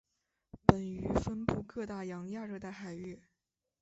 [0.67, 3.21] 本鱼分布各大洋亚热带海域。